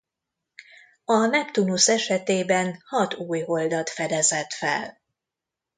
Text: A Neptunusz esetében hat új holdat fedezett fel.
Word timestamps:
A 1.05 1.13
Neptunusz 1.25 1.87
esetében 1.89 2.81
hat 2.85 3.13
új 3.15 3.39
holdat 3.41 3.89
fedezett 3.89 4.53
fel. 4.53 5.01